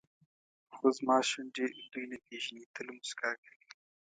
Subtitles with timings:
[0.75, 3.65] خو زما شونډې دوی نه پېژني تل موسکا کوي.